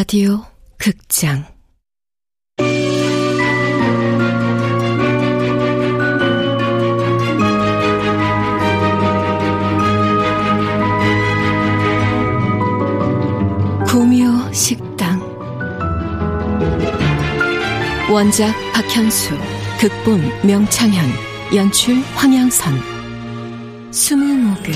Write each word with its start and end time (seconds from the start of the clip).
라디오 0.00 0.44
극장. 0.78 1.44
구미호 13.88 14.52
식당. 14.52 15.20
원작 18.08 18.54
박현수 18.72 19.36
극본 19.80 20.22
명창현 20.46 21.10
연출 21.56 21.96
황양선. 22.14 22.72
스무 23.90 24.24
모금 24.24 24.72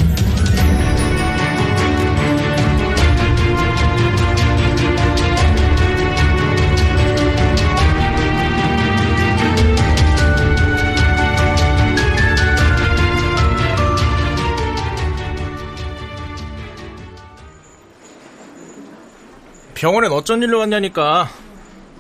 병원엔 19.83 20.13
어쩐 20.13 20.41
일로 20.41 20.61
왔냐니까. 20.61 21.29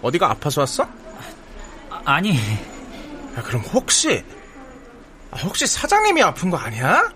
어디가 0.02 0.30
아파서 0.30 0.60
왔어? 0.60 0.88
아, 2.04 2.20
니 2.20 2.36
야, 3.36 3.42
그럼 3.42 3.60
혹시 3.62 4.22
아, 5.32 5.38
혹시 5.38 5.66
사장님이 5.66 6.22
아픈 6.22 6.48
거 6.48 6.56
아니야? 6.56 7.10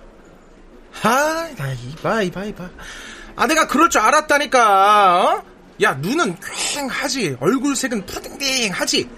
아, 1.05 1.48
나 1.56 1.73
이봐 1.73 2.23
이봐 2.23 2.45
이봐. 2.47 2.69
아 3.36 3.47
내가 3.47 3.69
그럴 3.69 3.89
줄 3.89 4.00
알았다니까. 4.00 5.23
어? 5.25 5.45
야 5.83 5.95
눈은 5.95 6.36
퀭하지 6.75 7.36
얼굴색은 7.39 8.05
푸딩딩하지. 8.06 9.08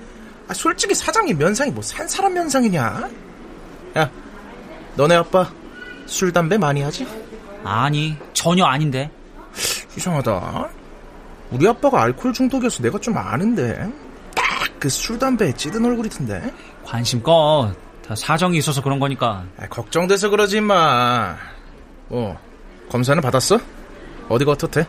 아, 0.49 0.53
솔직히 0.53 0.95
사장님 0.95 1.39
면상이 1.39 1.71
뭐 1.71 1.83
산 1.83 2.07
사람 2.07 2.35
면상이냐? 2.35 3.09
야, 3.97 4.11
너네 4.97 5.15
아빠 5.15 5.51
술 6.05 6.31
담배 6.31 6.59
많이 6.59 6.83
하지? 6.83 7.07
아니 7.65 8.19
전혀 8.35 8.67
아닌데. 8.67 9.11
이상하다. 9.97 10.77
우리 11.51 11.67
아빠가 11.67 12.03
알코올 12.03 12.33
중독이어서 12.35 12.83
내가 12.83 12.99
좀 12.99 13.17
아는데 13.17 13.79
딱 14.35 14.79
그 14.79 14.89
술 14.89 15.19
담배에 15.19 15.53
찌든 15.55 15.85
얼굴이던데. 15.85 16.53
관심 16.85 17.23
꺼. 17.23 17.73
다 18.07 18.15
사정이 18.15 18.57
있어서 18.59 18.81
그런 18.83 18.99
거니까. 19.01 19.45
아, 19.59 19.67
걱정돼서 19.69 20.29
그러지 20.31 20.61
마. 20.61 21.37
어 22.11 22.39
검사는 22.89 23.21
받았어? 23.21 23.59
어디가 24.29 24.53
어떻대? 24.53 24.81
야, 24.81 24.87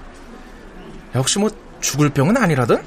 혹시 1.15 1.39
뭐 1.39 1.49
죽을 1.81 2.09
병은 2.09 2.37
아니라든? 2.37 2.77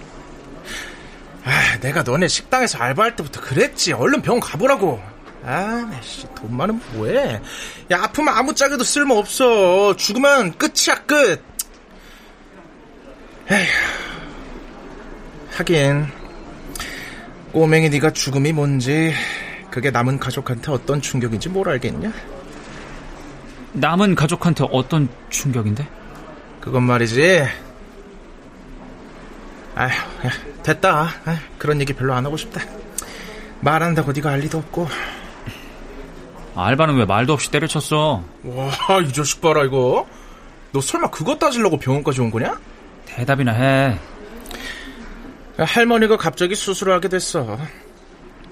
아, 1.44 1.78
내가 1.80 2.02
너네 2.04 2.28
식당에서 2.28 2.78
알바할 2.78 3.16
때부터 3.16 3.40
그랬지. 3.40 3.94
얼른 3.94 4.22
병원 4.22 4.40
가보라고. 4.40 5.02
아, 5.44 5.88
나씨 5.90 6.24
돈 6.36 6.56
많으면 6.56 6.80
뭐해? 6.92 7.40
야 7.90 8.02
아프면 8.04 8.32
아무 8.34 8.54
짝에도 8.54 8.84
쓸모 8.84 9.16
없어. 9.18 9.96
죽으면 9.96 10.56
끝이야 10.56 11.02
끝. 11.06 11.42
에휴. 13.52 13.66
하긴 15.50 16.06
꼬맹이 17.52 17.90
네가 17.90 18.14
죽음이 18.14 18.50
뭔지 18.52 19.12
그게 19.70 19.90
남은 19.90 20.18
가족한테 20.18 20.72
어떤 20.72 21.02
충격인지 21.02 21.50
뭘 21.50 21.68
알겠냐? 21.68 22.10
남은 23.74 24.14
가족한테 24.14 24.64
어떤 24.70 25.08
충격인데? 25.28 25.86
그건 26.60 26.84
말이지. 26.84 27.44
아휴, 29.74 29.90
야, 29.90 30.30
됐다. 30.62 31.10
아휴, 31.24 31.36
그런 31.58 31.80
얘기 31.80 31.92
별로 31.92 32.14
안 32.14 32.24
하고 32.24 32.36
싶다. 32.36 32.60
말한다고 33.60 34.12
네가 34.12 34.30
알 34.30 34.40
리도 34.40 34.58
없고. 34.58 34.88
알바는 36.54 36.96
왜 36.96 37.04
말도 37.04 37.32
없이 37.32 37.50
때려쳤어? 37.50 38.22
와, 38.44 39.00
이 39.02 39.12
자식 39.12 39.40
봐라 39.40 39.64
이거. 39.64 40.06
너 40.72 40.80
설마 40.80 41.10
그것 41.10 41.38
따지려고 41.38 41.78
병원까지 41.78 42.20
온 42.20 42.30
거냐? 42.30 42.58
대답이나 43.16 43.52
해. 43.52 43.98
야, 45.60 45.64
할머니가 45.64 46.16
갑자기 46.16 46.54
수술을 46.54 46.94
하게 46.94 47.08
됐어. 47.08 47.58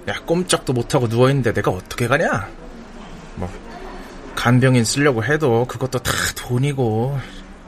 야, 0.08 0.14
꼼짝도 0.26 0.72
못하고 0.72 1.06
누워있는데 1.06 1.52
내가 1.52 1.70
어떻게 1.70 2.06
가냐? 2.06 2.48
뭐, 3.36 3.50
간병인 4.34 4.84
쓰려고 4.84 5.24
해도 5.24 5.64
그것도 5.66 5.98
다 6.00 6.12
돈이고, 6.36 7.18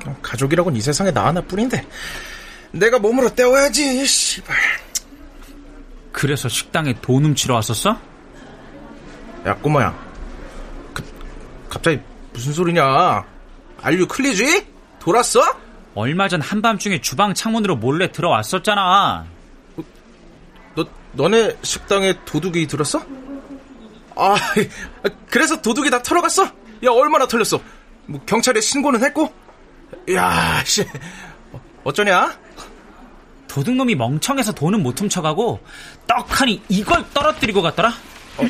그냥 0.01 0.17
가족이라고는 0.23 0.79
이 0.79 0.83
세상에 0.83 1.11
나 1.11 1.27
하나뿐인데, 1.27 1.87
내가 2.73 2.99
몸으로 2.99 3.35
때워야지, 3.35 4.07
씨발. 4.07 4.57
그래서 6.13 6.49
식당에 6.49 6.95
돈 7.01 7.25
훔치러 7.25 7.55
왔었어? 7.55 7.99
야, 9.47 9.55
꼬마야. 9.57 9.99
그, 10.93 11.03
갑자기 11.69 12.01
무슨 12.33 12.53
소리냐? 12.53 13.25
알류 13.83 14.07
클리지? 14.07 14.67
돌았어? 15.01 15.62
얼마 15.95 16.29
전 16.29 16.41
한밤중에 16.41 17.01
주방 17.01 17.35
창문으로 17.35 17.77
몰래 17.77 18.11
들어왔었잖아. 18.11 19.27
너, 20.75 20.85
너네 21.13 21.57
식당에 21.63 22.15
도둑이 22.25 22.67
들었어? 22.67 23.05
아, 24.17 24.37
그래서 25.31 25.61
도둑이 25.61 25.91
다 25.91 26.03
털어갔어? 26.03 26.45
야, 26.45 26.91
얼마나 26.91 27.27
털렸어? 27.27 27.61
뭐, 28.07 28.21
경찰에 28.27 28.61
신고는 28.61 29.05
했고? 29.05 29.33
야, 30.13 30.63
씨. 30.65 30.87
어쩌냐? 31.85 32.39
도둑놈이 33.49 33.95
멍청해서 33.95 34.53
돈은 34.53 34.83
못 34.83 34.99
훔쳐가고, 35.01 35.61
떡하니 36.07 36.63
이걸 36.69 37.05
떨어뜨리고 37.13 37.61
갔더라? 37.61 37.91
어? 38.39 38.45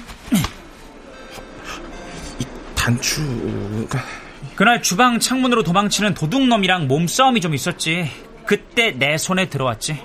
이 2.38 2.44
단추가. 2.75 3.98
그날 4.56 4.82
주방 4.82 5.18
창문으로 5.18 5.62
도망치는 5.62 6.14
도둑놈이랑 6.14 6.86
몸싸움이 6.88 7.40
좀 7.40 7.54
있었지. 7.54 8.10
그때 8.46 8.90
내 8.92 9.16
손에 9.16 9.48
들어왔지. 9.48 10.04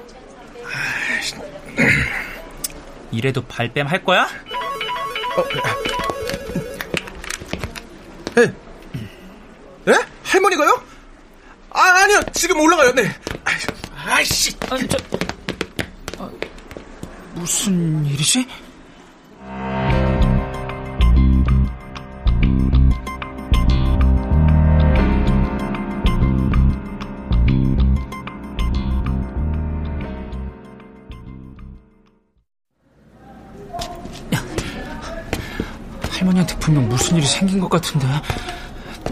이래도 3.11 3.41
발뺌 3.45 3.87
할 3.87 4.03
거야? 4.03 4.23
어, 5.37 5.43
에, 8.39 8.43
에? 9.91 9.95
할머니가요? 10.23 10.83
아, 11.71 11.81
아니요. 12.03 12.21
지금 12.33 12.59
올라가요. 12.59 12.93
네. 12.93 13.09
아이씨. 14.05 14.55
아니, 14.69 14.87
저, 14.87 14.97
아, 16.17 16.29
무슨 17.33 18.05
일이지? 18.05 18.47
무슨 37.07 37.19
일이 37.19 37.25
생긴 37.25 37.59
것 37.62 37.69
같은데? 37.69 38.06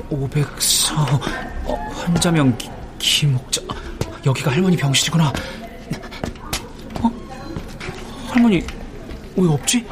504 0.10 1.02
어, 1.64 1.76
환자명 1.94 2.58
기, 2.58 2.70
김옥자. 3.00 3.62
여기가 4.26 4.52
할머니 4.52 4.76
병실이구나. 4.76 5.32
어? 7.00 7.12
할머니 8.28 8.62
왜 9.38 9.47
없지? 9.47 9.86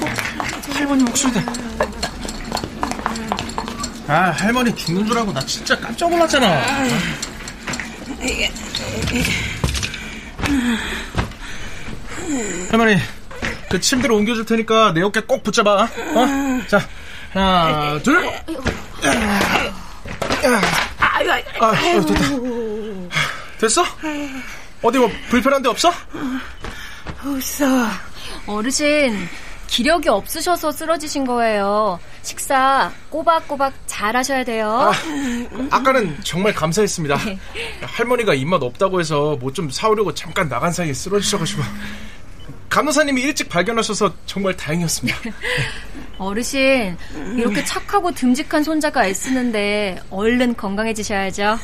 어, 0.00 0.72
할머니 0.72 1.02
목소리다. 1.02 1.42
아 4.06 4.30
할머니 4.30 4.72
죽는 4.76 5.04
줄 5.04 5.18
알고 5.18 5.32
나 5.32 5.40
진짜 5.40 5.76
깜짝 5.80 6.10
놀랐잖아 6.10 6.62
할머니, 12.70 12.96
그 13.70 13.80
침대로 13.80 14.16
옮겨줄 14.16 14.44
테니까 14.44 14.92
내 14.92 15.02
어깨 15.02 15.20
꼭 15.20 15.42
붙잡아. 15.42 15.82
어? 15.82 15.88
자, 16.68 16.80
하나, 17.32 17.98
둘. 18.02 18.28
아, 21.60 21.66
어, 21.66 21.72
됐다. 21.72 22.14
됐어? 23.58 23.84
어디 24.82 24.98
뭐 24.98 25.10
불편한 25.30 25.62
데 25.62 25.68
없어? 25.68 25.92
없어. 27.24 27.64
어르신, 28.46 29.28
기력이 29.66 30.08
없으셔서 30.08 30.72
쓰러지신 30.72 31.24
거예요. 31.26 31.98
식사 32.24 32.90
꼬박꼬박 33.10 33.72
잘 33.86 34.16
하셔야 34.16 34.42
돼요. 34.44 34.90
아, 35.70 35.82
까는 35.82 36.16
정말 36.24 36.52
감사했습니다. 36.54 37.16
할머니가 37.82 38.34
입맛 38.34 38.62
없다고 38.62 38.98
해서 39.00 39.36
뭐 39.40 39.54
좀 39.54 39.70
사오려고 39.70 40.12
잠깐 40.14 40.48
나간 40.48 40.72
사이에 40.72 40.92
쓰러지셔가지고. 40.92 41.62
간호사님이 42.68 43.22
일찍 43.22 43.48
발견하셔서 43.48 44.12
정말 44.26 44.56
다행이었습니다. 44.56 45.16
어르신, 46.18 46.96
이렇게 47.36 47.64
착하고 47.64 48.10
듬직한 48.12 48.64
손자가 48.64 49.06
애쓰는데 49.06 50.00
얼른 50.10 50.56
건강해지셔야죠. 50.56 51.56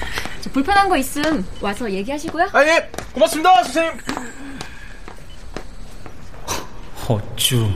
불편한 0.52 0.88
거 0.90 0.96
있음 0.98 1.46
와서 1.60 1.90
얘기하시고요. 1.90 2.48
아, 2.52 2.62
예. 2.64 2.90
고맙습니다, 3.14 3.62
선생님. 3.64 3.92
어쭈, 7.08 7.70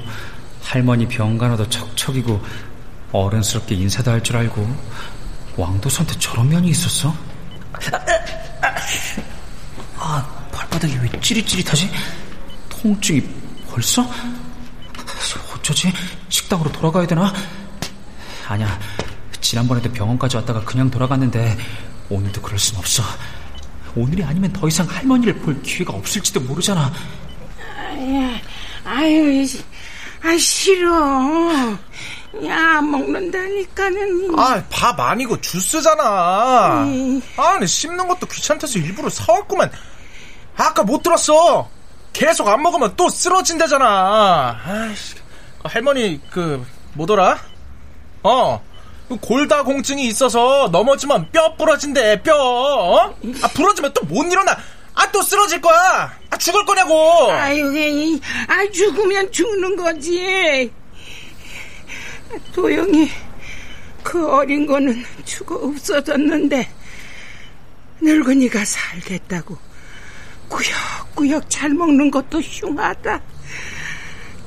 할머니 0.62 1.06
병간호도 1.08 1.68
척척이고 1.68 2.42
어른스럽게 3.12 3.74
인사도 3.74 4.10
할 4.10 4.22
줄 4.22 4.36
알고 4.36 4.66
왕도선한테 5.56 6.18
저런 6.18 6.48
면이 6.48 6.68
있었어? 6.70 7.14
아, 9.98 10.46
발바닥이 10.52 10.96
왜 11.02 11.20
찌릿찌릿하지? 11.20 11.90
통증이 12.70 13.22
벌써? 13.68 14.08
어쩌지? 15.56 15.92
식당으로 16.28 16.72
돌아가야 16.72 17.06
되나? 17.06 17.32
아니야, 18.48 18.78
지난번에도 19.40 19.90
병원까지 19.92 20.36
왔다가 20.36 20.64
그냥 20.64 20.90
돌아갔는데 20.90 21.56
오늘도 22.08 22.40
그럴 22.42 22.58
순 22.58 22.78
없어. 22.78 23.02
오늘이 23.94 24.24
아니면 24.24 24.52
더 24.52 24.66
이상 24.68 24.86
할머니를 24.88 25.34
볼 25.40 25.60
기회가 25.62 25.92
없을지도 25.92 26.40
모르잖아. 26.40 26.92
아유, 27.78 28.34
아유, 28.84 29.46
아 30.24 30.36
싫어. 30.38 30.90
야, 32.46 32.80
먹는다니까는. 32.80 34.38
아, 34.38 34.62
밥 34.70 34.98
아니고 34.98 35.40
주스잖아. 35.40 36.84
음. 36.84 37.20
아니, 37.36 37.66
씹는 37.66 38.08
것도 38.08 38.26
귀찮대서 38.26 38.78
일부러 38.78 39.10
사왔구만. 39.10 39.70
아까 40.56 40.82
못 40.82 41.02
들었어. 41.02 41.68
계속 42.12 42.48
안 42.48 42.62
먹으면 42.62 42.94
또 42.96 43.08
쓰러진대잖아. 43.08 44.60
아이씨. 44.64 45.14
할머니, 45.64 46.20
그, 46.30 46.64
뭐더라? 46.94 47.38
어, 48.22 48.62
그 49.08 49.16
골다공증이 49.20 50.06
있어서 50.06 50.68
넘어지면 50.72 51.30
뼈 51.32 51.54
부러진대, 51.56 52.22
뼈. 52.22 52.34
어? 52.36 53.14
아, 53.42 53.48
부러지면 53.48 53.92
또 53.92 54.02
못 54.06 54.24
일어나. 54.30 54.56
아, 54.94 55.10
또 55.10 55.22
쓰러질 55.22 55.60
거야. 55.60 56.18
아, 56.30 56.36
죽을 56.36 56.64
거냐고. 56.64 57.30
아유, 57.32 58.20
아, 58.48 58.70
죽으면 58.70 59.30
죽는 59.32 59.76
거지. 59.76 60.72
도영이, 62.52 63.10
그 64.02 64.30
어린 64.30 64.66
거는 64.66 65.04
죽어 65.24 65.56
없어졌는데, 65.56 66.70
늙은이가 68.00 68.64
살겠다고. 68.64 69.58
꾸역꾸역 70.48 71.48
잘 71.48 71.70
먹는 71.70 72.10
것도 72.10 72.40
흉하다. 72.40 73.20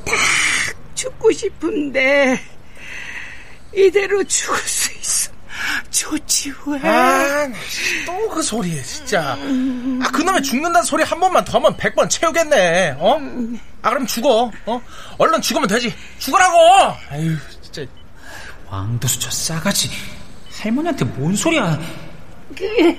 딱 0.06 0.15
죽고 0.95 1.31
싶은데, 1.31 2.39
이대로 3.75 4.24
죽을 4.24 4.57
수 4.59 4.92
있어. 4.94 5.31
좋지 5.89 6.53
왜? 6.67 6.79
아, 6.83 7.47
또 8.06 8.25
그 8.29 8.41
소리 8.41 8.81
진짜. 8.83 9.31
아, 9.33 10.12
그놈의 10.12 10.44
죽는다는 10.44 10.83
소리 10.83 11.03
한 11.03 11.19
번만 11.19 11.44
더 11.45 11.57
하면 11.57 11.75
백 11.77 11.95
번 11.95 12.09
채우겠네. 12.09 12.95
어? 13.00 13.17
아, 13.81 13.89
그럼 13.91 14.06
죽어. 14.06 14.51
어? 14.65 14.81
얼른 15.17 15.41
죽으면 15.41 15.67
되지. 15.69 15.94
죽으라고. 16.19 16.57
아유, 17.09 17.35
진짜. 17.62 17.85
왕도수 18.69 19.19
저 19.19 19.31
싸가지. 19.31 19.89
할머니한테 20.59 21.06
뭔 21.06 21.33
소리야? 21.35 21.79
그 22.57 22.97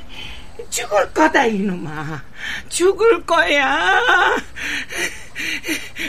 죽을 0.71 1.13
거다 1.13 1.45
이놈아. 1.45 2.23
죽을 2.71 3.25
거야. 3.27 3.91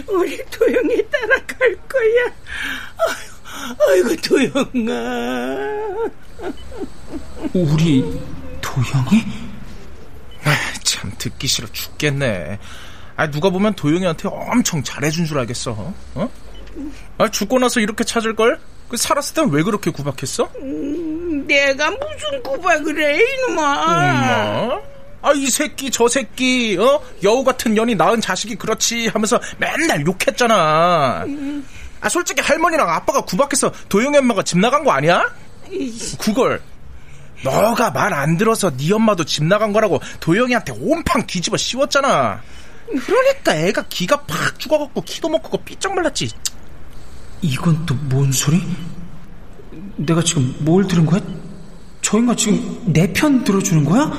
우리 0.07 0.37
도영이 0.45 1.03
따라갈 1.09 1.75
거야. 1.89 2.33
아이고 3.89 4.15
도영아. 4.21 6.09
우리 7.53 8.01
도영이? 8.61 9.23
아, 10.43 10.55
참 10.83 11.11
듣기 11.17 11.47
싫어 11.47 11.67
죽겠네. 11.71 12.59
아 13.15 13.29
누가 13.31 13.49
보면 13.49 13.73
도영이한테 13.73 14.27
엄청 14.31 14.83
잘해준 14.83 15.25
줄 15.25 15.39
알겠어. 15.39 15.93
어? 16.15 16.29
아 17.17 17.29
죽고 17.29 17.57
나서 17.59 17.79
이렇게 17.79 18.03
찾을 18.03 18.35
걸? 18.35 18.59
그 18.89 18.95
살았을 18.95 19.33
땐 19.35 19.49
왜 19.49 19.63
그렇게 19.63 19.91
구박했어? 19.91 20.49
음, 20.61 21.45
내가 21.47 21.89
무슨 21.89 22.43
구박을 22.43 23.03
해 23.03 23.19
이놈아. 23.21 23.83
엄마. 23.83 24.79
아이 25.23 25.47
새끼 25.47 25.89
저 25.89 26.07
새끼 26.07 26.77
어 26.79 27.01
여우 27.23 27.43
같은 27.43 27.73
년이 27.73 27.95
낳은 27.95 28.21
자식이 28.21 28.55
그렇지 28.55 29.07
하면서 29.07 29.39
맨날 29.57 30.05
욕했잖아. 30.05 31.23
음. 31.25 31.67
아 31.99 32.07
솔직히 32.07 32.41
할머니랑 32.41 32.87
아빠가 32.87 33.21
구박해서 33.21 33.71
도영이 33.89 34.15
엄마가 34.17 34.43
집 34.43 34.59
나간 34.59 34.83
거 34.83 34.91
아니야? 34.91 35.25
그걸 36.19 36.61
너가 37.43 37.91
말 37.91 38.13
안 38.13 38.37
들어서 38.37 38.75
네 38.75 38.91
엄마도 38.93 39.23
집 39.23 39.43
나간 39.43 39.71
거라고 39.73 39.99
도영이한테 40.19 40.73
온팡 40.79 41.27
뒤집어 41.27 41.55
씌웠잖아. 41.57 42.41
그러니까 43.05 43.55
애가 43.55 43.85
기가 43.89 44.21
팍 44.21 44.57
죽어갖고 44.59 45.01
키도 45.01 45.29
못 45.29 45.41
크고 45.41 45.57
삐쩍 45.59 45.93
말랐지. 45.93 46.29
이건 47.41 47.85
또 47.85 47.95
뭔 48.09 48.31
소리? 48.31 48.63
내가 49.97 50.23
지금 50.23 50.55
뭘 50.59 50.87
들은 50.87 51.05
거야? 51.05 51.21
저 52.01 52.17
인간 52.17 52.35
지금 52.37 52.81
내 52.85 53.11
편 53.13 53.43
들어주는 53.43 53.83
거야? 53.85 54.11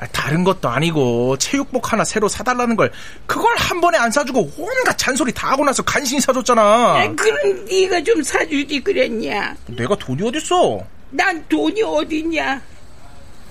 아, 0.00 0.06
다른 0.12 0.44
것도 0.44 0.66
아니고 0.70 1.36
체육복 1.36 1.92
하나 1.92 2.04
새로 2.04 2.26
사달라는 2.26 2.74
걸 2.74 2.90
그걸 3.26 3.54
한 3.58 3.82
번에 3.82 3.98
안 3.98 4.10
사주고 4.10 4.50
온갖 4.56 4.96
잔소리 4.96 5.30
다 5.32 5.50
하고 5.50 5.62
나서 5.62 5.82
간신히 5.82 6.22
사줬잖아. 6.22 6.62
아, 6.62 7.14
그럼 7.14 7.66
네가 7.66 8.02
좀 8.02 8.22
사주지 8.22 8.80
그랬냐? 8.80 9.54
내가 9.66 9.94
돈이 9.96 10.22
어딨어? 10.26 10.80
난 11.10 11.44
돈이 11.48 11.82
어딨냐? 11.82 12.62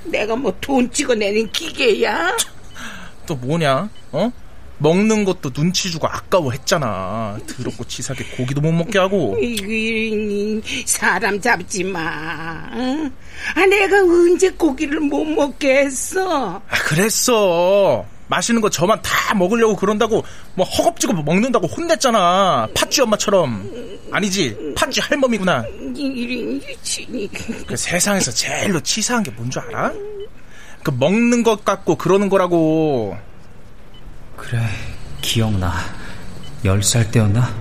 내가 0.06 0.36
뭐 0.36 0.52
돈 0.60 0.92
찍어내는 0.92 1.52
기계야? 1.52 2.36
또 3.28 3.36
뭐냐? 3.36 3.88
어? 4.12 4.32
먹는 4.80 5.26
것도 5.26 5.52
눈치 5.52 5.92
주고 5.92 6.08
아까워했잖아. 6.08 7.38
더럽고 7.48 7.84
치사하게 7.86 8.24
고기도 8.38 8.62
못 8.62 8.72
먹게 8.72 8.98
하고. 8.98 9.36
사람 10.86 11.40
잡지 11.40 11.84
마. 11.84 12.70
응? 12.74 13.12
아, 13.56 13.66
내가 13.66 13.98
언제 14.02 14.50
고기를 14.52 15.00
못 15.02 15.24
먹게 15.26 15.80
했어? 15.86 16.62
아, 16.68 16.76
그랬어. 16.86 18.06
맛있는 18.28 18.62
거 18.62 18.70
저만 18.70 19.02
다 19.02 19.34
먹으려고 19.34 19.76
그런다고 19.76 20.24
뭐 20.54 20.66
허겁지겁 20.66 21.24
먹는다고 21.26 21.68
혼냈잖아. 21.68 22.68
팥쥐 22.76 23.02
엄마처럼. 23.02 23.70
아니지, 24.12 24.56
팥쥐 24.76 25.02
할멈이구나. 25.02 25.64
그 27.68 27.76
세상에서 27.76 28.32
제일로 28.32 28.80
치사한 28.82 29.24
게 29.24 29.32
뭔 29.36 29.50
줄 29.50 29.62
알아? 29.64 29.92
그 30.84 30.92
먹는 30.92 31.44
것 31.44 31.66
같고 31.66 31.96
그러는 31.96 32.30
거라고. 32.30 33.18
그래, 34.40 34.60
기억나. 35.22 35.74
열 36.66 36.82
살 36.84 37.10
때였나? 37.12 37.54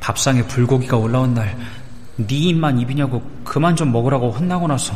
밥상에 0.00 0.46
불고기가 0.46 0.96
올라온 0.96 1.34
날, 1.34 1.56
네 2.16 2.26
입만 2.36 2.78
입이냐고 2.78 3.22
그만 3.42 3.74
좀 3.74 3.90
먹으라고 3.90 4.30
혼나고 4.30 4.68
나서 4.68 4.94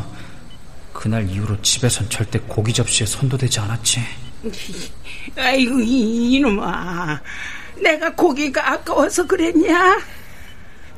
그날 0.92 1.28
이후로 1.28 1.60
집에선 1.62 2.08
절대 2.10 2.38
고기 2.40 2.72
접시에 2.72 3.06
손도 3.06 3.36
대지 3.38 3.58
않았지. 3.60 4.00
아이고 5.36 5.80
이놈아, 5.80 7.20
내가 7.82 8.12
고기가 8.14 8.72
아까워서 8.72 9.26
그랬냐? 9.26 9.98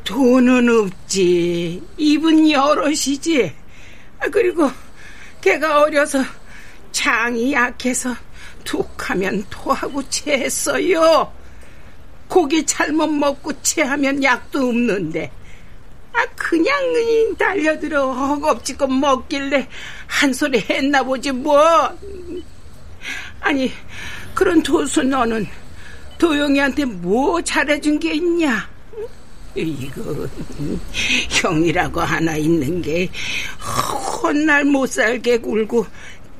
돈은 0.05 0.69
없지, 0.69 1.83
입은 1.97 2.51
여럿이지. 2.51 3.55
아, 4.19 4.29
그리고 4.31 4.71
걔가 5.41 5.83
어려서 5.83 6.23
장이 6.91 7.53
약해서 7.53 8.15
툭하면 8.65 9.45
토하고 9.51 10.03
체했어요. 10.09 11.33
고기 12.29 12.65
잘못 12.65 13.09
먹고 13.09 13.53
체하면 13.63 14.23
약도 14.23 14.69
없는데. 14.69 15.31
아, 16.13 16.25
그냥 16.37 16.75
달려들어 17.39 18.13
허겁지겁 18.13 18.93
먹길래 18.93 19.69
한 20.07 20.33
소리 20.33 20.61
했나 20.61 21.03
보지 21.03 21.33
뭐. 21.33 21.61
아니, 23.41 23.73
그런 24.35 24.63
도수 24.63 25.03
너는 25.03 25.47
도영이한테 26.19 26.85
뭐 26.85 27.41
잘해준 27.43 27.99
게 27.99 28.15
있냐? 28.15 28.69
이거 29.55 30.29
형이라고 31.31 32.01
하나 32.01 32.37
있는 32.37 32.81
게 32.83 33.09
헛날 34.23 34.65
못 34.65 34.87
살게 34.87 35.39
굴고 35.39 35.87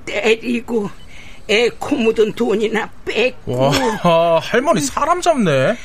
때리고 0.05 0.91
애코 1.51 1.97
묻은 1.97 2.33
돈이나 2.35 2.89
뺏고. 3.05 3.53
와, 4.05 4.39
할머니 4.41 4.81
사람 4.81 5.21
잡네. 5.21 5.77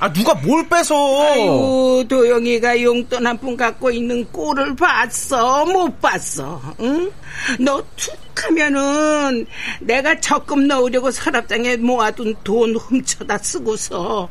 아, 0.00 0.12
누가 0.12 0.34
뭘 0.34 0.68
뺏어? 0.68 0.94
아유, 1.22 2.04
도영이가 2.08 2.82
용돈 2.82 3.26
한 3.26 3.38
푼 3.38 3.56
갖고 3.56 3.90
있는 3.90 4.24
꼴을 4.30 4.76
봤어? 4.76 5.64
못 5.64 5.98
봤어? 6.00 6.60
응? 6.80 7.10
너 7.58 7.82
툭 7.96 8.16
하면은 8.44 9.46
내가 9.80 10.20
적금 10.20 10.68
넣으려고 10.68 11.10
서랍장에 11.10 11.76
모아둔 11.78 12.36
돈 12.44 12.76
훔쳐다 12.76 13.38
쓰고서 13.38 14.28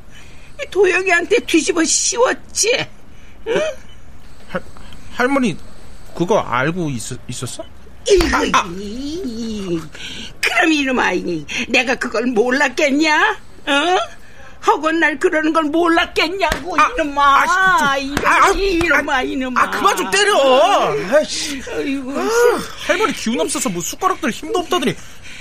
도영이한테 0.72 1.40
뒤집어 1.40 1.84
씌웠지. 1.84 2.72
응? 3.48 3.62
할, 4.50 4.62
할머니 5.14 5.58
그거 6.16 6.40
알고 6.40 6.90
있, 6.92 7.02
있었어? 7.28 7.64
아, 8.32 8.38
아. 8.54 8.66
그럼 10.42 10.72
이놈아, 10.72 11.12
내가 11.70 11.96
그걸 11.96 12.26
몰랐겠냐? 12.28 13.38
어? 13.68 14.18
혹은 14.66 15.00
날 15.00 15.18
그러는 15.18 15.54
걸 15.54 15.64
몰랐겠냐고 15.64 16.76
아, 16.80 16.90
이놈아 17.00 17.44
아, 17.44 17.92
아, 17.92 17.98
이놈아 17.98 18.46
아, 18.46 18.50
이놈아 18.52 19.22
이놈아 19.22 19.62
아 19.62 19.72
그만 19.72 19.96
좀 19.96 20.12
때려 20.12 20.94
아이씨 21.14 21.62
아이고 21.70 22.12
아, 22.20 22.28
할머니 22.86 23.14
기운 23.14 23.40
없어서 23.40 23.70
뭐 23.70 23.82
숟가락들 23.82 24.32
힘도 24.32 24.60
없다더니 24.60 24.94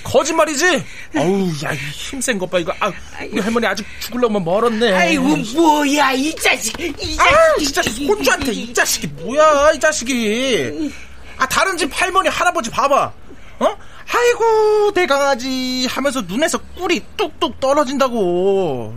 거짓말이지? 0.05 0.85
어우, 1.17 1.49
야, 1.65 1.75
힘센 1.75 2.39
것 2.39 2.49
봐, 2.49 2.61
이거. 2.61 2.73
아, 2.79 2.93
우리 3.29 3.41
할머니 3.41 3.67
아직 3.67 3.85
죽을려면 3.99 4.45
멀었네. 4.45 4.93
아이고, 4.93 5.37
뭐야, 5.55 6.13
이 6.13 6.33
자식, 6.37 6.79
이 6.79 7.17
자식. 7.17 7.21
아, 7.21 7.57
진짜 7.59 7.83
손주한테 7.83 8.53
이 8.53 8.73
자식이 8.73 9.09
뭐야, 9.09 9.73
이 9.73 9.81
자식이. 9.81 10.93
아, 11.39 11.49
다른 11.49 11.77
집 11.77 11.91
할머니, 11.93 12.29
할아버지 12.29 12.71
봐봐. 12.71 13.13
어? 13.59 13.77
아이고, 14.09 14.93
내 14.95 15.07
강아지 15.07 15.87
하면서 15.87 16.23
눈에서 16.23 16.59
꿀이 16.77 17.03
뚝뚝 17.17 17.61
떨어진다고. 17.61 18.95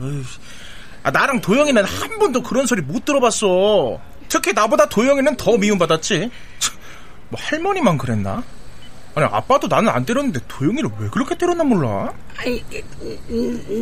아, 1.03 1.11
나랑 1.11 1.41
도영이는 1.41 1.83
한 1.83 2.19
번도 2.19 2.43
그런 2.43 2.65
소리 2.65 2.81
못 2.81 3.05
들어봤어. 3.05 3.99
특히 4.27 4.53
나보다 4.53 4.87
도영이는 4.87 5.35
더 5.37 5.57
미움받았지. 5.57 6.29
뭐 7.29 7.39
할머니만 7.41 7.97
그랬나? 7.97 8.43
아니 9.15 9.25
아빠도 9.31 9.67
나는 9.67 9.89
안 9.89 10.05
때렸는데 10.05 10.39
도영이를 10.47 10.89
왜 10.99 11.09
그렇게 11.09 11.35
때렸나 11.35 11.63
몰라? 11.63 12.13
아니 12.37 12.63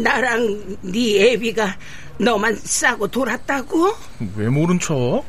나랑 0.03 0.77
네 0.81 1.33
애비가 1.33 1.75
너만 2.17 2.55
싸고 2.63 3.07
돌았다고? 3.07 3.93
왜 4.37 4.47
모른 4.47 4.79
척? 4.79 5.23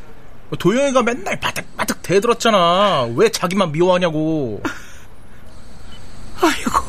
도영이가 0.58 1.02
맨날 1.02 1.38
바득바득 1.40 2.02
대들었잖아. 2.02 3.08
왜 3.16 3.28
자기만 3.28 3.72
미워하냐고. 3.72 4.62
아이고 6.40 6.84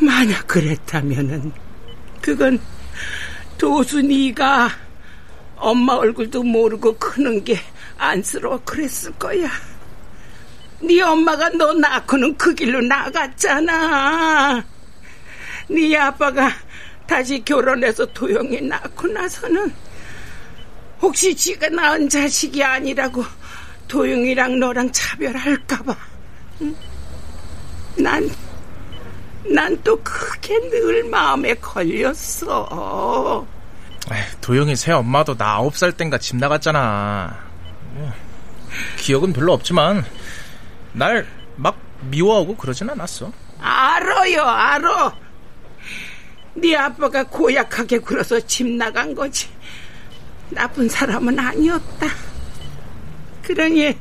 만약 0.00 0.46
그랬다면은 0.46 1.52
그건 2.20 2.60
도수 3.58 4.00
네가 4.00 4.70
엄마 5.56 5.94
얼굴도 5.94 6.42
모르고 6.42 6.96
크는 6.96 7.44
게 7.44 7.58
안쓰러워 7.98 8.58
그랬을 8.64 9.12
거야. 9.18 9.50
네 10.82 11.02
엄마가 11.02 11.50
너 11.50 11.74
낳고는 11.74 12.36
그 12.36 12.54
길로 12.54 12.80
나갔잖아. 12.80 14.64
네 15.68 15.96
아빠가 15.96 16.50
다시 17.06 17.44
결혼해서 17.44 18.06
도영이 18.06 18.62
낳고 18.62 19.06
나서는 19.08 19.72
혹시 21.02 21.34
지가 21.34 21.68
낳은 21.68 22.08
자식이 22.08 22.62
아니라고 22.62 23.24
도영이랑 23.88 24.58
너랑 24.58 24.90
차별할까봐. 24.92 25.96
난, 27.96 28.28
난또 29.44 30.02
그게 30.02 30.58
늘 30.70 31.04
마음에 31.04 31.54
걸렸어. 31.54 33.46
도영이 34.40 34.76
새 34.76 34.92
엄마도 34.92 35.36
나 35.36 35.54
아홉 35.54 35.76
살 35.76 35.92
땐가 35.92 36.18
집 36.18 36.36
나갔잖아. 36.36 37.38
뭐, 37.92 38.12
기억은 38.98 39.32
별로 39.32 39.52
없지만 39.52 40.04
날 40.92 41.40
막 41.60 41.76
미워하고 42.08 42.56
그러진 42.56 42.88
않았어. 42.90 43.30
알아요, 43.60 44.42
알아. 44.42 45.14
네 46.54 46.74
아빠가 46.76 47.22
고약하게 47.24 47.98
굴어서 47.98 48.40
집 48.40 48.66
나간 48.66 49.14
거지. 49.14 49.48
나쁜 50.48 50.88
사람은 50.88 51.38
아니었다. 51.38 52.06
그러니 53.42 53.96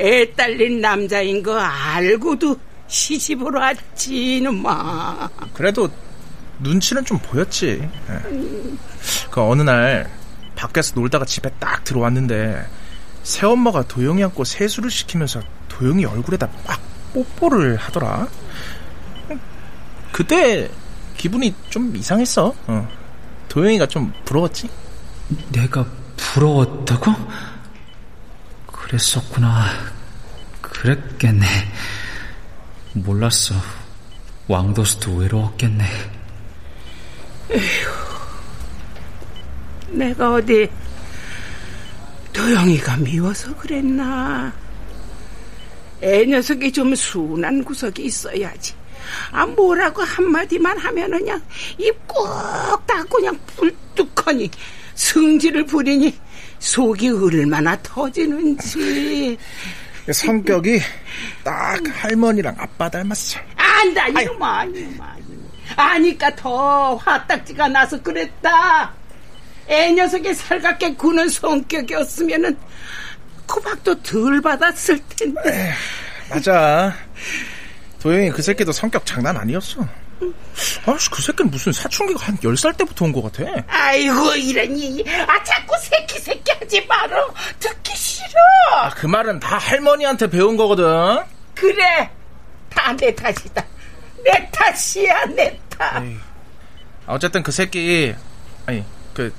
애 0.00 0.32
딸린 0.34 0.80
남자인 0.80 1.42
거 1.42 1.58
알고도 1.58 2.58
시집으로 2.92 3.58
왔지, 3.58 4.36
이놈아. 4.36 5.28
그래도 5.54 5.88
눈치는 6.60 7.06
좀 7.06 7.18
보였지. 7.18 7.88
그 9.30 9.40
어느 9.40 9.62
날 9.62 10.10
밖에서 10.54 10.92
놀다가 10.94 11.24
집에 11.24 11.48
딱 11.58 11.82
들어왔는데 11.84 12.68
새엄마가 13.22 13.84
도영이 13.88 14.22
안고 14.24 14.44
세수를 14.44 14.90
시키면서 14.90 15.40
도영이 15.68 16.04
얼굴에다 16.04 16.48
막 16.66 16.80
뽀뽀를 17.14 17.76
하더라. 17.76 18.28
그때 20.12 20.70
기분이 21.16 21.54
좀 21.70 21.96
이상했어. 21.96 22.54
어. 22.66 22.88
도영이가 23.48 23.86
좀 23.86 24.12
부러웠지? 24.26 24.68
내가 25.50 25.86
부러웠다고? 26.16 27.10
그랬었구나. 28.66 29.64
그랬겠네. 30.60 31.46
몰랐어. 32.94 33.54
왕도수도 34.48 35.16
외로웠겠네. 35.16 35.84
에휴, 37.50 37.88
내가 39.90 40.34
어디 40.34 40.68
도영이가 42.32 42.96
미워서 42.98 43.54
그랬나? 43.56 44.52
애 46.02 46.24
녀석이 46.24 46.72
좀 46.72 46.94
순한 46.94 47.62
구석이 47.62 48.04
있어야지. 48.04 48.74
아, 49.30 49.46
뭐라고 49.46 50.02
한마디만 50.02 50.78
하면 50.78 51.10
그냥 51.10 51.42
입 51.78 51.92
꼭 52.06 52.86
닫고 52.86 53.16
그냥 53.16 53.38
불뚝하니 53.56 54.50
성질을 54.94 55.64
부리니 55.66 56.14
속이 56.58 57.08
얼마나 57.10 57.76
터지는지. 57.82 59.36
성격이 60.10 60.80
딱 61.44 61.80
할머니랑 61.86 62.56
아빠 62.58 62.88
닮았어. 62.88 63.38
안다, 63.56 64.08
이놈아, 64.08 64.64
이놈아. 64.64 65.16
아니까 65.76 66.34
더 66.34 66.96
화딱지가 66.96 67.68
나서 67.68 68.00
그랬다. 68.02 68.92
애 69.68 69.92
녀석이 69.92 70.34
살갑게 70.34 70.94
구는 70.94 71.28
성격이었으면은 71.28 72.56
구박도 73.46 74.02
덜 74.02 74.40
받았을 74.40 74.98
텐데. 75.16 75.40
에이, 75.46 75.72
맞아. 76.30 76.94
도영이 78.00 78.30
그 78.30 78.42
새끼도 78.42 78.72
성격 78.72 79.06
장난 79.06 79.36
아니었어. 79.36 79.86
아씨, 80.86 81.10
그 81.10 81.22
새끼는 81.22 81.50
무슨 81.50 81.72
사춘기가 81.72 82.26
한 82.26 82.36
10살 82.38 82.76
때부터 82.76 83.04
온 83.04 83.12
것 83.12 83.22
같아. 83.22 83.50
아이고, 83.68 84.34
이러니. 84.34 85.04
아, 85.26 85.42
자꾸 85.42 85.74
새끼, 85.80 86.18
새끼 86.18 86.50
하지 86.52 86.84
마라. 86.86 87.26
듣기 87.58 87.96
싫어. 87.96 88.28
아, 88.74 88.90
그 88.90 89.06
말은 89.06 89.40
다 89.40 89.58
할머니한테 89.58 90.28
배운 90.28 90.56
거거든. 90.56 90.84
그래. 91.54 92.10
다 92.70 92.92
내 92.96 93.14
탓이다. 93.14 93.64
내 94.24 94.50
탓이야, 94.50 95.24
내 95.26 95.58
탓. 95.68 96.02
에이. 96.02 96.16
어쨌든 97.06 97.42
그 97.42 97.50
새끼, 97.52 98.14
아니, 98.66 98.84
그, 99.14 99.32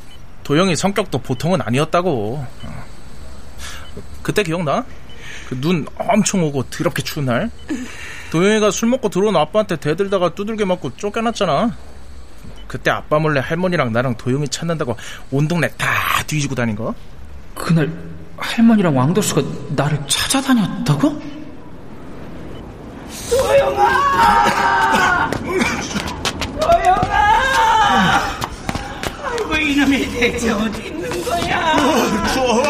도영이 0.43 0.75
성격도 0.75 1.19
보통은 1.19 1.61
아니었다고. 1.61 2.45
어. 2.63 2.85
그때 4.21 4.43
기억나? 4.43 4.85
그 5.49 5.55
눈 5.61 5.85
엄청 5.97 6.43
오고 6.43 6.63
더럽게 6.69 7.03
추운 7.03 7.25
날. 7.25 7.49
도영이가 8.33 8.71
술 8.71 8.89
먹고 8.89 9.09
들어온 9.09 9.35
아빠한테 9.35 9.75
대들다가 9.75 10.33
두들겨 10.33 10.65
맞고 10.65 10.97
쫓겨났잖아. 10.97 11.69
그때 12.65 12.89
아빠 12.89 13.19
몰래 13.19 13.39
할머니랑 13.39 13.93
나랑 13.93 14.17
도영이 14.17 14.49
찾는다고 14.49 14.97
온 15.29 15.47
동네 15.47 15.69
다 15.77 15.87
뒤지고 16.25 16.55
다닌 16.55 16.75
거. 16.75 16.95
그날 17.53 17.93
할머니랑 18.37 18.97
왕도수가 18.97 19.43
나를 19.75 19.99
찾아다녔다고? 20.07 21.21
도영아! 23.29 25.31
도영아! 26.59 28.19
아이고 29.25 29.55
이놈이 29.57 30.11
대체 30.11 30.49
어디 30.49 30.87
있는 30.87 31.23
거야? 31.23 31.75
추워. 32.33 32.63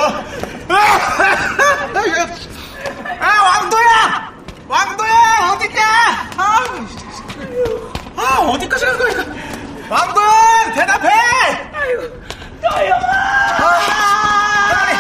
아, 3.20 3.44
왕도야! 3.46 4.34
왕도 4.68 5.03
야! 5.44 5.52
어딨냐? 5.52 5.84
아, 6.38 6.64
아 8.16 8.40
어디까지 8.50 8.86
간 8.86 8.98
거야? 8.98 9.14
왕도야! 9.90 10.74
대답해! 10.74 11.10
아이고, 11.74 12.02
도영아! 12.62 13.08
아, 13.60 13.64
할머니! 14.70 14.94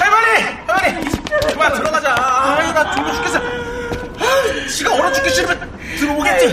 할머니! 0.00 0.26
할머니! 0.66 1.10
그만 1.52 1.74
들어가자. 1.74 2.14
아이, 2.18 2.72
나 2.72 2.94
죽고 2.94 3.12
죽겠어. 3.12 3.38
아, 3.38 4.66
지가 4.68 4.94
얼어 4.94 5.12
죽기 5.12 5.30
싫으면 5.30 5.78
들어오겠지. 5.98 6.46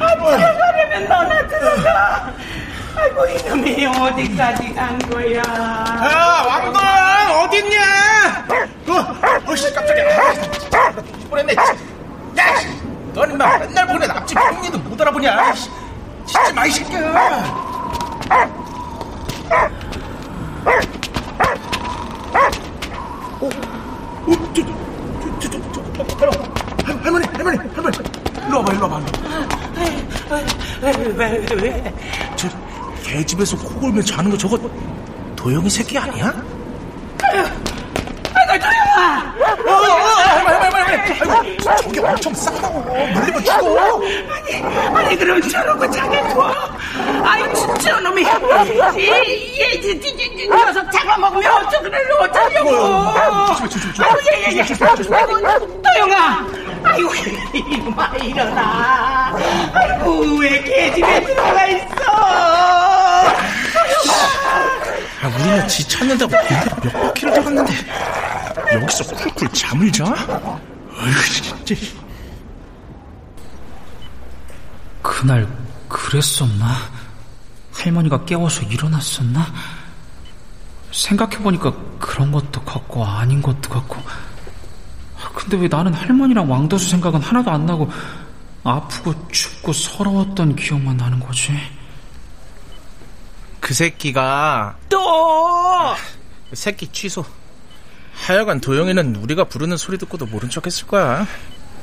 아, 0.00 0.14
들어가려면 0.14 1.08
너나 1.08 1.46
들어가. 1.46 2.32
아이고 2.96 3.24
이놈이 3.26 3.86
어디까지 3.86 4.74
간 4.74 4.98
거야? 5.10 5.38
야 5.38 6.44
왕돈 6.46 6.76
어딨냐? 7.44 8.44
어, 8.48 8.99
거냐? 15.20 15.54
진짜 16.24 16.52
마이 16.54 16.70
새끼야. 16.70 17.00
어, 23.40 23.46
어, 23.46 23.50
저, 24.54 24.62
저, 24.62 24.62
저, 25.40 25.40
저, 25.40 25.50
저, 25.50 25.60
저, 25.72 26.06
저, 26.06 26.16
저 26.16 26.24
할머니, 27.02 27.26
할머니, 27.26 27.56
할머니, 27.56 27.98
일로 28.46 28.58
와봐, 28.58 28.72
일로 28.72 28.82
와봐. 28.88 29.00
왜, 30.82 30.92
왜, 31.16 31.30
왜, 31.30 31.46
왜? 31.62 31.94
저 32.36 32.48
개집에서 33.02 33.56
코골며 33.56 34.02
자는 34.02 34.30
거 34.30 34.36
저거 34.36 34.58
도영이 35.36 35.68
새끼 35.68 35.98
아니야? 35.98 36.32
아이고, 38.34 38.64
도영아! 38.64 39.34
어, 39.40 39.70
어, 39.70 39.72
어, 39.72 39.96
할머니, 40.20 40.56
할머니, 40.56 41.12
할머니. 41.18 41.48
아이고, 41.66 41.82
저게 41.82 42.00
엄청 42.00 42.34
싸다고. 42.34 42.80
물리면 42.82 43.44
죽어. 43.44 44.00
아니, 44.94 45.16
그럼 45.16 45.40
저러고 45.42 45.90
자게 45.90 46.20
둬. 46.28 46.42
아이, 47.24 47.42
저놈이. 47.82 48.22
이, 48.22 49.60
얘, 49.60 49.72
이, 49.72 49.90
이, 49.92 50.42
이 50.44 50.48
녀석 50.48 50.90
잡아먹으면 50.92 51.52
어쩌그래, 51.52 51.98
어쩌려고. 52.20 52.70
조심해, 53.46 53.68
조심해, 53.68 53.84
조심해. 53.86 54.06
아이고, 54.06 54.20
예, 54.32 54.52
예, 54.52 54.58
예. 54.58 54.64
도영아. 55.82 56.46
아이고, 56.84 57.10
이놈아, 57.54 58.06
일어나. 58.22 59.34
아이고, 59.74 60.38
왜 60.38 60.62
개집에 60.62 61.24
들어가 61.24 61.66
있어? 61.66 61.86
아, 65.22 65.28
우리는 65.28 65.68
지 65.68 65.86
찾는다고 65.86 66.32
몇 66.32 66.92
바퀴를 66.92 67.34
돌았는데 67.34 67.72
여기서 68.72 69.14
쿨쿨 69.14 69.48
잠을 69.52 69.92
자? 69.92 70.04
어휴, 70.04 71.22
진짜. 71.64 71.74
그날 75.20 75.46
그랬었나? 75.86 76.78
할머니가 77.74 78.24
깨워서 78.24 78.62
일어났었나? 78.62 79.52
생각해보니까 80.92 81.74
그런 81.98 82.32
것도 82.32 82.62
같고 82.64 83.04
아닌 83.04 83.42
것도 83.42 83.68
같고 83.68 83.96
근데 85.34 85.58
왜 85.58 85.68
나는 85.68 85.92
할머니랑 85.92 86.50
왕도수 86.50 86.88
생각은 86.88 87.20
하나도 87.20 87.50
안 87.50 87.66
나고 87.66 87.90
아프고 88.64 89.28
춥고 89.28 89.74
서러웠던 89.74 90.56
기억만 90.56 90.96
나는 90.96 91.20
거지? 91.20 91.52
그 93.60 93.74
새끼가 93.74 94.78
또! 94.88 94.98
그 96.48 96.56
새끼 96.56 96.88
취소. 96.88 97.26
하여간 98.14 98.62
도영이는 98.62 99.16
우리가 99.16 99.44
부르는 99.44 99.76
소리 99.76 99.98
듣고도 99.98 100.24
모른 100.24 100.48
척 100.48 100.64
했을 100.64 100.86
거야. 100.86 101.26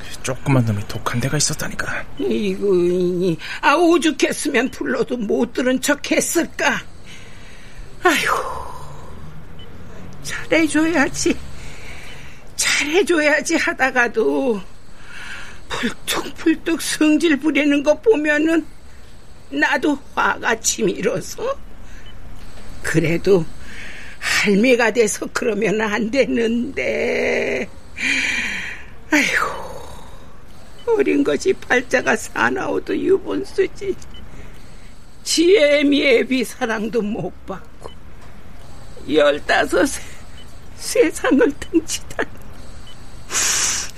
그 0.07 0.23
조그만 0.23 0.65
놈이 0.65 0.87
독한 0.87 1.19
데가 1.19 1.37
있었다니까. 1.37 2.05
이거, 2.19 2.67
이, 2.73 3.37
아, 3.61 3.75
오죽했으면 3.75 4.71
불러도 4.71 5.17
못 5.17 5.53
들은 5.53 5.81
척 5.81 6.11
했을까? 6.11 6.81
아이고, 8.03 8.33
잘해줘야지. 10.23 11.35
잘해줘야지 12.55 13.55
하다가도 13.55 14.61
풀뚝풀뚝 15.69 16.81
성질 16.81 17.37
부리는 17.37 17.83
거 17.83 17.99
보면은 18.01 18.65
나도 19.49 19.97
화가 20.15 20.59
치밀어서 20.59 21.57
그래도 22.81 23.45
할미가 24.19 24.91
돼서 24.91 25.27
그러면 25.31 25.79
안 25.81 26.09
되는데 26.11 27.67
아이고 29.11 29.56
어린 30.87 31.23
것이 31.23 31.53
팔자가 31.53 32.15
사나워도 32.15 32.97
유본수지 32.97 33.95
지혜미애비 35.23 36.43
사랑도 36.43 37.01
못 37.01 37.31
받고 37.45 37.91
열다섯에 39.09 40.01
세상을 40.77 41.51
등치다니 41.59 42.29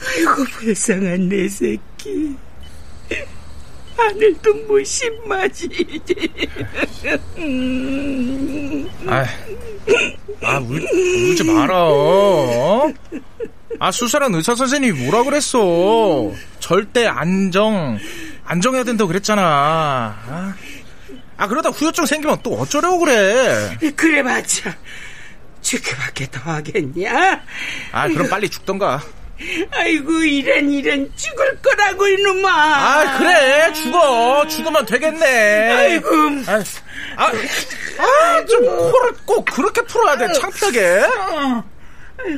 아이고 0.07 0.43
불쌍한 0.57 1.29
내 1.29 1.47
새끼 1.47 2.35
하늘도 3.95 4.53
무심하지 4.67 5.69
아, 9.07 9.25
아 10.41 10.57
울, 10.59 10.81
울지 10.81 11.43
마라. 11.43 11.89
어? 11.89 12.93
아 13.79 13.91
수사란 13.91 14.35
의사 14.35 14.55
선생님이 14.55 15.03
뭐라 15.05 15.23
그랬어? 15.23 16.31
절대 16.59 17.07
안정, 17.07 17.97
안정해야 18.43 18.83
된다고 18.83 19.07
그랬잖아. 19.07 19.41
아, 19.41 20.53
아 21.37 21.47
그러다 21.47 21.69
후유증 21.69 22.05
생기면 22.05 22.39
또 22.43 22.53
어쩌려고 22.55 22.99
그래? 22.99 23.77
그래봤자 23.95 24.75
죽기밖에 25.61 26.27
더 26.31 26.39
하겠냐 26.51 27.41
아 27.93 28.07
그럼 28.09 28.27
빨리 28.29 28.49
죽던가. 28.49 29.01
아이고 29.71 30.11
이런 30.23 30.69
이런 30.69 31.09
죽을 31.15 31.61
거라고 31.61 32.05
이놈아 32.09 32.49
아 32.51 33.17
그래 33.17 33.71
죽어 33.71 34.45
죽으면 34.47 34.85
되겠네. 34.85 35.71
아이고 35.71 36.09
아, 36.47 36.61
아, 37.15 37.31
아, 38.03 38.45
좀 38.45 38.65
코를 38.65 39.13
꼭 39.25 39.45
그렇게 39.45 39.81
풀어야 39.83 40.17
돼, 40.17 40.33
창피하게. 40.33 41.05
이 42.27 42.37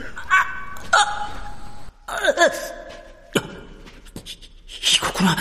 거구나. 5.02 5.36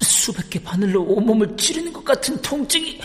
수백 0.00 0.50
개 0.50 0.62
바늘로 0.62 1.02
온몸을 1.02 1.56
찌르는 1.56 1.92
것 1.92 2.04
같은 2.04 2.40
통증이. 2.42 3.00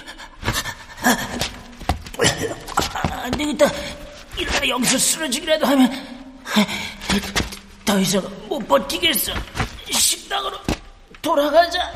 안 3.03 3.31
되겠다. 3.31 3.71
이러다 4.37 4.67
여기서 4.67 4.97
쓰러지기라도 4.97 5.65
하면 5.65 5.91
더 7.85 7.99
이상 7.99 8.21
못 8.47 8.59
버티겠어. 8.67 9.33
식당으로 9.91 10.57
돌아가자. 11.21 11.91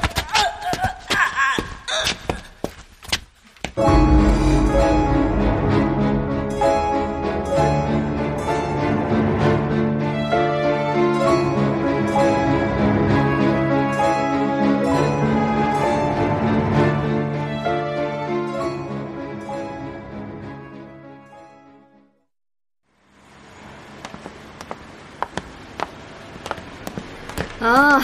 아, 27.67 27.99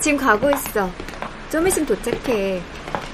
지금 0.00 0.18
가고 0.18 0.50
있어. 0.50 0.90
좀 1.48 1.64
있으면 1.64 1.86
도착해. 1.86 2.60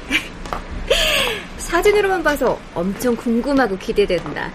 사진으로만 1.58 2.22
봐서 2.22 2.58
엄청 2.74 3.14
궁금하고 3.14 3.76
기대된다. 3.76 4.50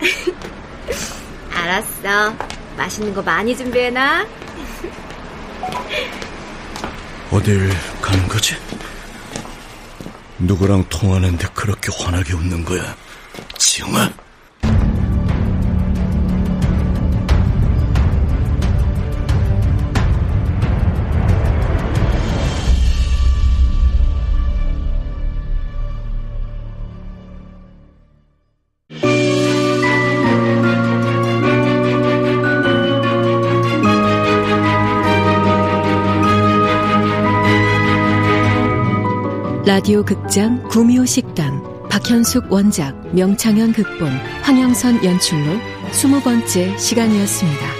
알았어. 1.54 2.34
맛있는 2.76 3.14
거 3.14 3.22
많이 3.22 3.56
준비해놔. 3.56 4.26
어딜 7.30 7.70
가는 8.02 8.26
거지? 8.26 8.56
누구랑 10.38 10.86
통화하는데 10.88 11.46
그렇게 11.54 11.92
환하게 11.96 12.32
웃는 12.32 12.64
거야? 12.64 12.96
지영아? 13.56 14.10
라디오 39.68 40.02
극장 40.02 40.66
구미호 40.68 41.04
식당 41.04 41.62
박현숙 41.90 42.50
원작 42.50 42.94
명창현 43.14 43.74
극본 43.74 44.08
황영선 44.40 45.04
연출로 45.04 45.44
스무 45.92 46.22
번째 46.22 46.74
시간이었습니다. 46.78 47.77